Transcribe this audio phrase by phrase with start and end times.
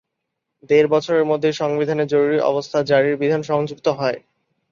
[0.69, 4.19] দেড় বছরের মধ্যেই সংবিধানে জরুরি অবস্থা জারির বিধান সংযুক্ত হয়।